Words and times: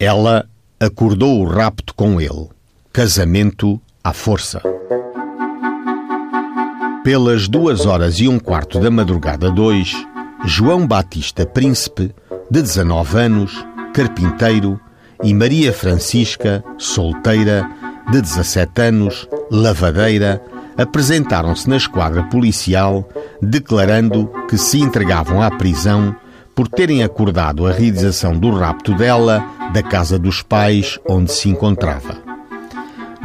Ela 0.00 0.48
acordou 0.78 1.40
o 1.40 1.44
rapto 1.44 1.92
com 1.92 2.20
ele. 2.20 2.46
Casamento 2.92 3.80
à 4.02 4.12
força. 4.12 4.62
Pelas 7.02 7.48
duas 7.48 7.84
horas 7.84 8.20
e 8.20 8.28
um 8.28 8.38
quarto 8.38 8.78
da 8.78 8.92
madrugada 8.92 9.50
2, 9.50 9.92
João 10.44 10.86
Batista 10.86 11.44
Príncipe, 11.44 12.14
de 12.48 12.62
19 12.62 13.18
anos, 13.18 13.66
carpinteiro, 13.92 14.80
e 15.24 15.34
Maria 15.34 15.72
Francisca, 15.72 16.62
solteira, 16.78 17.68
de 18.12 18.20
17 18.20 18.80
anos, 18.80 19.28
lavadeira, 19.50 20.40
apresentaram-se 20.76 21.68
na 21.68 21.76
esquadra 21.76 22.22
policial 22.22 23.08
declarando 23.42 24.30
que 24.48 24.56
se 24.56 24.80
entregavam 24.80 25.42
à 25.42 25.50
prisão 25.50 26.14
por 26.58 26.66
terem 26.66 27.04
acordado 27.04 27.68
a 27.68 27.70
realização 27.70 28.36
do 28.36 28.50
rapto 28.50 28.92
dela 28.92 29.48
da 29.72 29.80
casa 29.80 30.18
dos 30.18 30.42
pais 30.42 30.98
onde 31.08 31.30
se 31.30 31.48
encontrava. 31.48 32.20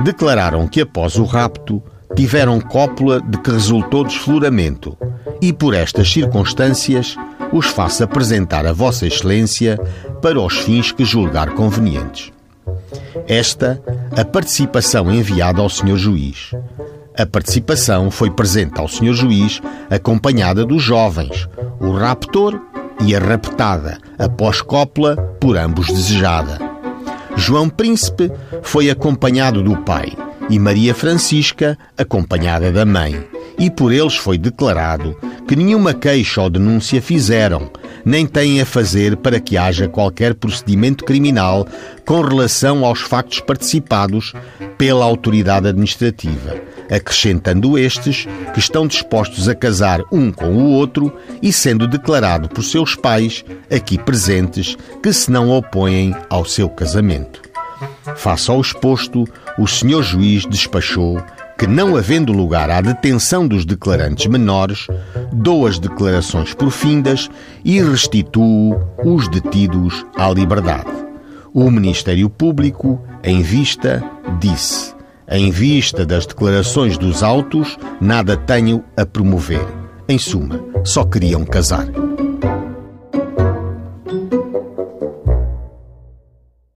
Declararam 0.03 0.67
que 0.67 0.81
após 0.81 1.17
o 1.17 1.23
rapto 1.23 1.81
tiveram 2.16 2.62
cópula 2.62 3.20
de 3.20 3.40
que 3.40 3.49
resultou 3.49 4.04
desfloramento 4.04 4.95
e 5.41 5.52
por 5.52 5.73
estas 5.73 6.12
circunstâncias 6.12 7.16
os 7.52 7.66
faço 7.66 8.04
apresentar 8.04 8.67
a 8.67 8.71
Vossa 8.71 9.07
Excelência 9.07 9.79
para 10.21 10.40
os 10.40 10.59
fins 10.59 10.91
que 10.91 11.04
julgar 11.04 11.55
convenientes. 11.55 12.31
Esta, 13.27 13.81
a 14.15 14.23
participação 14.23 15.12
enviada 15.12 15.59
ao 15.59 15.70
Sr. 15.70 15.98
Juiz. 15.98 16.52
A 17.18 17.26
participação 17.26 18.12
foi 18.12 18.29
presente 18.29 18.79
ao 18.79 18.88
Sr. 18.88 19.13
Juiz 19.13 19.59
acompanhada 19.90 20.63
dos 20.63 20.84
jovens, 20.84 21.49
o 21.79 21.93
raptor 21.93 22.62
e 23.05 23.16
a 23.16 23.20
raptada, 23.20 23.98
após 24.17 24.62
cópula, 24.62 25.17
por 25.39 25.57
ambos 25.57 25.88
desejada. 25.88 26.57
João 27.35 27.67
Príncipe 27.67 28.31
foi 28.62 28.89
acompanhado 28.89 29.62
do 29.62 29.76
pai 29.77 30.13
e 30.49 30.57
Maria 30.57 30.93
Francisca 30.93 31.77
acompanhada 31.98 32.71
da 32.71 32.85
mãe, 32.85 33.26
e 33.57 33.70
por 33.70 33.91
eles 33.91 34.15
foi 34.15 34.37
declarado 34.37 35.15
que 35.48 35.55
nenhuma 35.55 35.93
queixa 35.93 36.41
ou 36.41 36.49
denúncia 36.49 37.01
fizeram, 37.01 37.70
nem 38.05 38.26
têm 38.26 38.62
a 38.62 38.65
fazer 38.65 39.18
para 39.18 39.40
que 39.40 39.57
haja 39.57 39.87
qualquer 39.87 40.34
procedimento 40.34 41.04
criminal 41.04 41.68
com 42.05 42.21
relação 42.21 42.85
aos 42.85 43.01
factos 43.01 43.40
participados 43.40 44.34
pela 44.77 45.05
autoridade 45.05 45.68
administrativa, 45.68 46.55
acrescentando 46.94 47.77
estes 47.77 48.27
que 48.54 48.60
estão 48.60 48.86
dispostos 48.86 49.49
a 49.49 49.55
casar 49.55 50.02
um 50.12 50.32
com 50.32 50.54
o 50.54 50.70
outro 50.72 51.12
e 51.41 51.52
sendo 51.52 51.88
declarado 51.88 52.48
por 52.48 52.63
seus 52.63 52.96
pais, 52.96 53.44
aqui 53.72 53.98
presentes, 53.98 54.77
que 55.02 55.12
se 55.12 55.32
não 55.32 55.49
opõem 55.49 56.16
ao 56.30 56.46
seu 56.46 56.70
casamento. 56.70 57.41
Face 58.16 58.49
ao 58.52 58.62
exposto, 58.62 59.26
o 59.58 59.68
senhor 59.68 60.04
juiz 60.04 60.46
despachou 60.46 61.21
que, 61.58 61.68
não 61.68 61.96
havendo 61.96 62.32
lugar 62.32 62.70
à 62.70 62.82
detenção 62.82 63.48
dos 63.48 63.66
declarantes 63.66 64.28
menores, 64.28 64.88
dou 65.31 65.66
as 65.66 65.80
declarações 65.80 66.53
por 66.53 66.72
findas 66.72 67.30
e 67.64 67.81
restituo 67.81 68.80
os 69.03 69.28
detidos 69.28 70.06
à 70.16 70.30
liberdade. 70.30 70.91
O 71.53 71.69
Ministério 71.69 72.30
Público, 72.30 73.02
em 73.24 73.41
vista, 73.41 74.03
disse: 74.40 74.93
Em 75.29 75.52
vista 75.52 76.06
das 76.06 76.25
declarações 76.25 76.97
dos 76.97 77.24
autos, 77.24 77.78
nada 78.02 78.35
tenho 78.35 78.84
a 78.96 79.06
promover. 79.06 79.66
Em 80.07 80.18
suma, 80.18 80.59
só 80.84 81.06
queriam 81.06 81.46
casar. 81.46 81.88